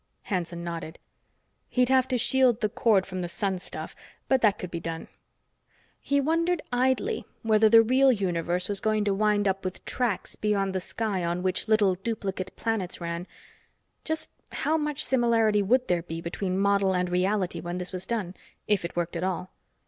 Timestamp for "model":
16.57-16.95